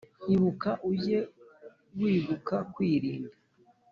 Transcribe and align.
Ibuka 0.33 0.71
ujye 0.89 1.19
wibuka 1.99 2.55
kwirinda; 2.73 3.35